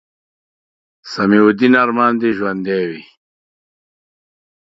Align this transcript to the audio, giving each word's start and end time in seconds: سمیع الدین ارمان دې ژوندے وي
سمیع 1.11 1.43
الدین 1.47 1.73
ارمان 1.83 2.13
دې 2.21 2.29
ژوندے 2.37 2.79
وي 2.89 3.01